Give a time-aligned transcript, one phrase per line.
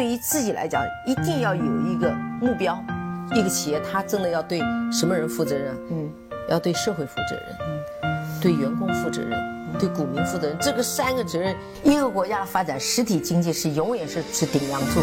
[0.00, 2.10] 对于自己来讲，一定要有一个
[2.40, 2.82] 目标。
[3.34, 4.58] 一个企业，它真的要对
[4.90, 5.76] 什么人负责任？
[5.90, 6.10] 嗯，
[6.48, 7.44] 要对社会负责任，
[8.04, 9.38] 嗯，对员工负责任，
[9.78, 10.56] 对股民负责任。
[10.58, 15.02] 这个三个责任，一个国家的发展，实体经济是永远是是顶梁柱。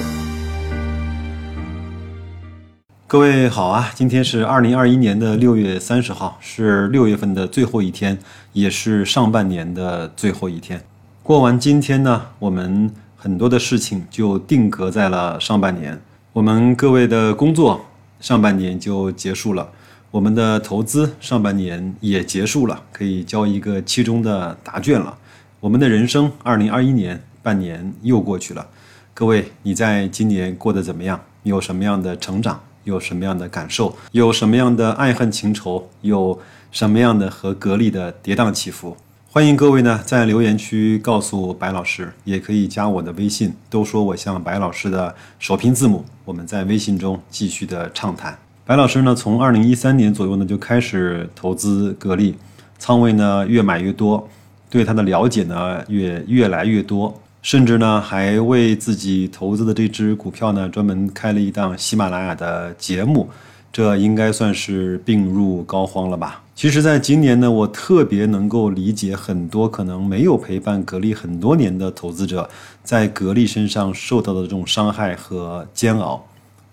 [3.06, 8.18] 各位好啊，今天是二零二一年的六月三十号，是六月份的最后一天，
[8.52, 10.82] 也是上半年的最后一天。
[11.22, 16.00] 过完今天呢，我们很多的事情就定格在了上半年。
[16.34, 17.84] 我们各位的工作
[18.20, 19.68] 上半年就结束了，
[20.12, 25.18] 我们的投资上半年也结束了，可以交一个期中的答卷了。
[25.60, 28.68] 我们的人生二零二一年半年又过去了，
[29.16, 31.20] 各位，你在今年过得怎么样？
[31.42, 32.62] 有什么样的成长？
[32.84, 33.98] 有什么样的感受？
[34.12, 35.90] 有什么样的爱恨情仇？
[36.02, 36.40] 有
[36.72, 38.96] 什么样的和格力的跌宕起伏？
[39.38, 48.36] 欢迎各位呢在留言区告诉白老师，也可以加我的微信，都说我像白老师的首拼字母，我们在微信中继续的畅谈。
[48.66, 52.36] 白老师呢，从二零一三年左右呢就开始投资格力，
[52.80, 54.28] 仓位呢越买越多，
[54.72, 57.16] 对它的了解呢越越来越多。
[57.44, 63.30] 甚至呢，还为自己投资的这只股票呢，专门开了一档喜马拉雅的节目，
[63.72, 66.42] 这应该算是病入膏肓了吧？
[66.58, 72.50] 其实，在今年呢，我特别能够理解很多可能没有陪伴格力很多年的投资者，
[72.84, 76.26] 在格力身上受到的这种伤害和煎熬。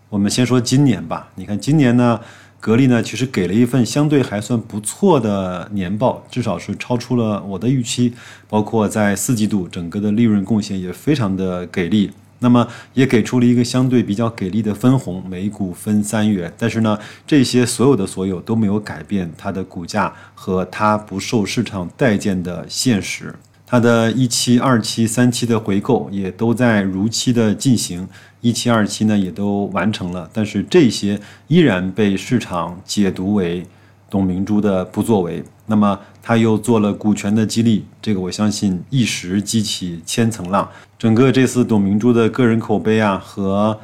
[0.09, 2.19] 我们先说今年吧，你看今年呢。
[2.61, 8.15] 格力呢，其实给了一份相对还算不错的年报，至少是超出了我的预期。
[8.49, 16.53] 包括在四季度整个的利润贡献也非常的给力，那么也给出了一个相对比较给力的分红，每股分三元。
[16.59, 23.35] 但是呢，这些所有的所有都没有改变它的股价和它不受市场待见的现实。
[23.67, 28.07] 它的一期、二期、三期的回购也都在如期的进行。
[28.43, 33.67] 一期、二期呢也都完成了，但是这些依然被市场解读为
[34.09, 35.43] 董明珠的不作为。
[35.67, 40.69] 那么他又做了股权的激励，这个我相信一时激起千层浪。
[40.99, 43.79] 整个这次董明珠的个人口碑啊和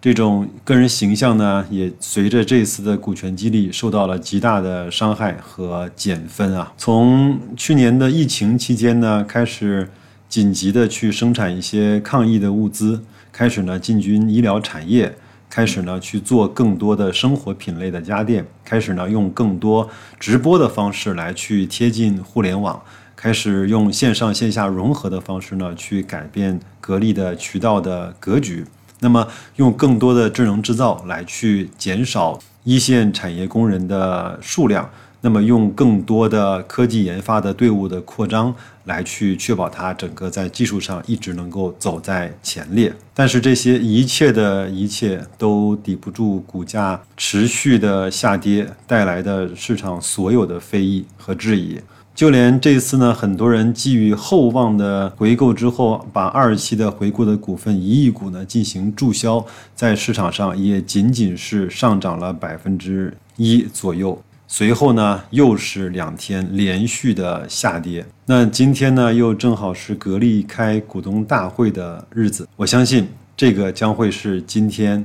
[0.00, 6.72] 这种个人形象呢，也随着这次的股权激励受到了极大的伤害和减分啊。
[6.76, 9.88] 从去年的疫情期间呢，开始
[10.28, 13.04] 紧急的去生产一些抗疫的物资。
[13.30, 15.16] 开始呢，进军医疗产业，
[15.54, 19.86] 开始呢去做更多的生活品类的家电，开始呢用更多
[20.18, 22.82] 直播的方式来去贴近互联网，
[23.14, 28.64] 开始用线上线下融合的方式呢去改变格力的渠道的格局。
[29.00, 34.88] 那么用更多的智能制造来去减少一线产业工人的数量。
[35.24, 38.52] 那么，用更多的科技研发的队伍的扩张，
[38.86, 42.92] 来去确保它整个在技术上一直能够走在前列。
[43.14, 51.78] 但是，这些一切的一切都抵不住股价持续的下跌带来的市场所有的非议和质疑。
[52.14, 59.46] 就连这次呢，很多人寄予厚望的回购之后，把二期的回购的股份一亿股呢进行注销，
[59.76, 64.20] 在市场上也仅仅是上涨了百分之一左右。
[64.54, 68.04] 随后呢，又是两天连续的下跌。
[68.26, 72.46] 那今天呢，又正好是格力开股东大会的日子。
[72.54, 75.02] 我相信这个将会是今天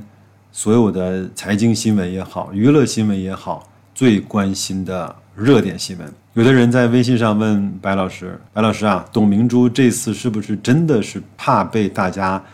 [0.52, 6.06] 所有的财经新闻也好，娱乐新闻也好，最关心的热点新闻。
[6.34, 12.44] 有的人在微信上问白老师：“白老师啊，董明珠这次是不是真的是怕被大家？”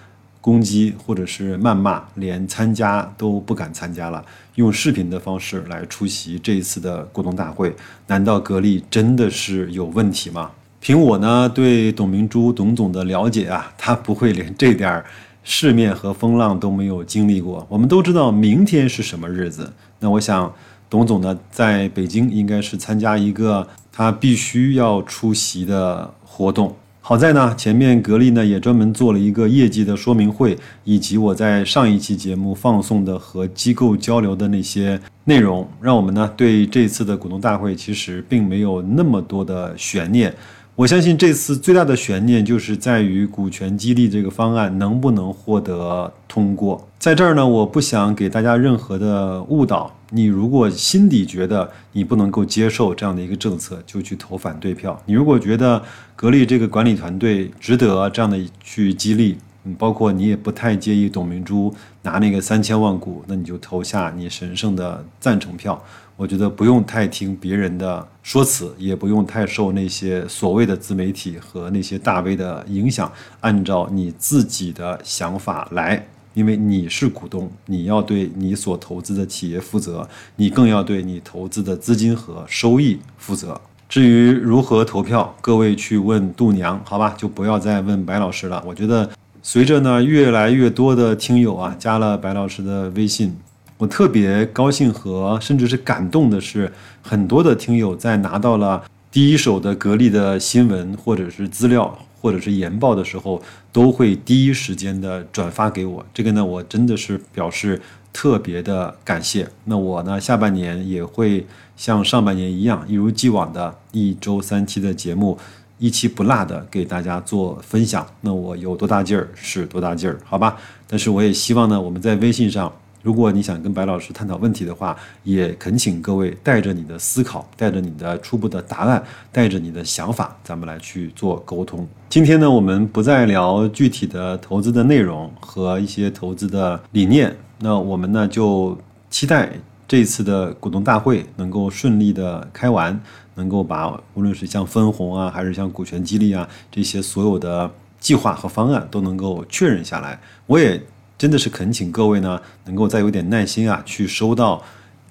[0.45, 4.23] 攻击或者是谩骂，连参加都不敢参加了，
[4.57, 7.75] 用视频的方式来出席这一次的股东大会，
[8.09, 10.51] 难道格力真的是有问题吗？
[10.81, 15.03] 凭我呢对董明珠董总的了解啊，他不会连这点
[15.43, 17.67] 世面和风浪都没有经历过。
[17.71, 20.55] 我们都知道明天是什么日子，那我想
[20.91, 26.77] 董总呢在北京应该是参加一个他必须要出席的活动。
[27.07, 40.35] 好在呢，前面格力呢也专门做了一个业绩的说明会，以及我在上一期节目放送的和机构交流的那些内容，让我们呢对这次的股东大会其实并没有那么多的悬念。
[40.77, 46.89] 我相信这次最大的悬念就是在于股权激励这个方案能不能获得通过。
[46.99, 49.95] 在这儿呢，我不想给大家任何的误导。
[50.11, 55.01] 你如果心底觉得你不能够接受这样的一个政策，就去投反对票。
[55.07, 55.81] 你如果觉得
[56.17, 65.83] 格力这个管理团队值得这样的去激励，嗯，包括你也不太介意董明珠拿那个三千万股，那你就投下你神圣的赞成票。
[66.17, 76.07] 我觉得不用太听别人的说辞，也不用太受那些所谓的自媒体和那些大 V 的影响，按照你自己的想法来。
[76.35, 83.61] 因为你是股东，你要对你所投资的企业负责，你更要对你投资的资金和收益负责。
[83.89, 88.61] 至于如何投票，各位去问度娘，好吧，就不要再问白老师了。
[88.67, 89.09] 我觉得，
[89.47, 93.37] 随着呢越来越多的听友啊加了白老师的微信，
[93.77, 98.83] 我特别高兴和甚至是感动的是，很多的听友在拿到了
[99.13, 101.97] 第一手的格力的新闻或者是资料。
[102.25, 106.03] 或者是研报的时候，都会第一时间的转发给我。
[106.15, 107.79] 这个呢，我真的是表示
[108.15, 109.47] 特别的感谢。
[109.67, 115.37] 那我呢，下半年也会像上半年一样，一如既往的一周三期的节目，
[115.79, 118.07] 一期不落的给大家做分享。
[118.21, 120.57] 那我有多大劲儿是多大劲儿，好吧？
[120.87, 122.73] 但是我也希望呢，我们在微信上。
[123.03, 131.87] 如果你想跟白老师探讨问题的话，也恳请各位带着你的思考，带着你的初步的答案，带着你的想法，咱们来去做沟通。
[132.09, 138.75] 今天呢，我们不再聊具体的投资的内容和一些投资的理念，那我们呢就
[139.11, 139.51] 期待
[139.87, 143.01] 这次的股东大会能够顺利的开完，
[143.35, 150.21] 能够把无论是像分红啊，还是像股权激励啊这些所有的计划和方案都能够确认下来。
[150.47, 150.83] 我也。
[151.17, 154.61] 真的是恳请各位呢，能够再有点耐心啊，去收到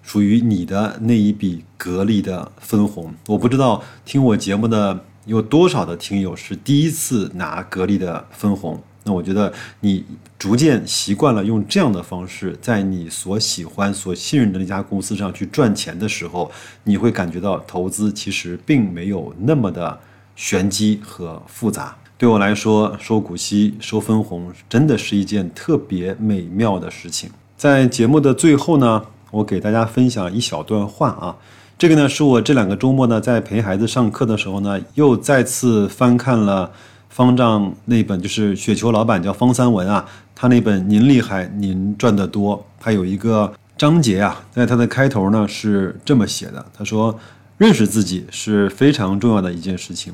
[0.04, 3.12] 属于你的那一笔格力的分红。
[3.26, 8.84] 我不知道听我节目的有多少的听友是第一次拿格力的分红。
[9.04, 9.52] 那我觉得
[9.82, 10.06] 你
[10.40, 16.50] 逐渐习惯了用这样的方式，在你所喜欢、所信任的那家公司上去赚钱的时候，
[16.86, 20.00] 你会感觉到投资其实并没有那么的
[20.36, 21.96] 玄机和复杂。
[22.18, 27.30] 对我来说，收股息、收分红，真的是一件特别美妙的事情。
[27.58, 31.36] 在节目的最后呢，我给大家分享一小段话啊。
[31.78, 36.72] 这个呢，是我这两个周末呢，在陪孩子上课的时候呢，又再次翻看了
[37.14, 47.20] 方丈那本，就是雪球老板叫方三文啊，他那本《您厉害，您赚得多》，他有一个章节啊，在他的开头呢是这么写的：他说，
[47.60, 50.12] 认识自己是非常重要的一件事情。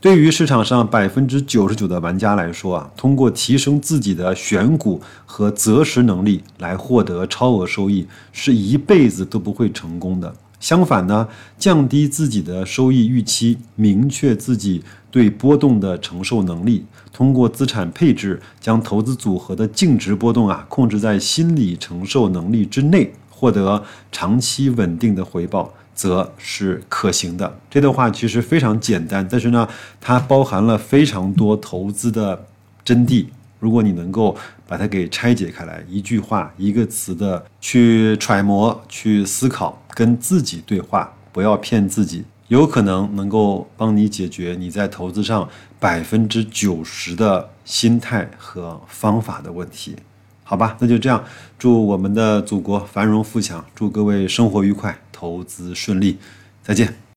[0.00, 10.32] 对于市场上百分之九十九的玩家来说啊，通过提升自己的选股和择时能力来获得超额收益，是一辈子都不会成功的。
[10.60, 11.28] 相反呢，
[11.58, 25.72] 降低自己的收益预期，明确自己对波动的承受能力，通过资产配置将投资组合的净值波动啊控制在心理承受能力之内，获得长期稳定的回报。
[25.98, 27.58] 则是可行的。
[27.68, 29.68] 这段话其实非常简单，但是呢，
[30.00, 32.46] 它包含了非常多投资的
[32.84, 33.26] 真谛。
[33.58, 49.96] 如果你能够把它给拆解开来，一句话、一个词的去揣摩、去思考，跟自己对话，不要骗自己，有可能能够帮你解决你在投资上百分之九十的心态和方法的问题。
[50.44, 51.24] 好吧，那就这样，
[51.58, 54.98] 祝我们的祖国繁荣富强，祝各位生活愉快。
[55.10, 56.16] 投资顺利，
[56.62, 56.98] 再见。